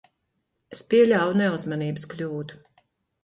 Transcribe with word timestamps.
Es 0.75 0.81
pieļāvu 0.93 1.35
neuzmanības 1.43 2.09
kļūdu. 2.15 2.61